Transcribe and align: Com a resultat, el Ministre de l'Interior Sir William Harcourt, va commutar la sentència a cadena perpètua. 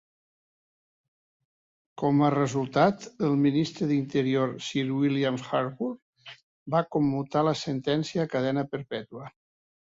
Com 2.03 2.23
a 2.27 2.29
resultat, 2.35 3.05
el 3.27 3.35
Ministre 3.41 3.89
de 3.91 3.91
l'Interior 3.97 4.55
Sir 4.69 4.87
William 5.03 5.37
Harcourt, 5.43 6.35
va 6.77 6.83
commutar 6.97 7.45
la 7.51 7.55
sentència 7.61 8.27
a 8.27 8.33
cadena 8.35 8.67
perpètua. 8.75 9.31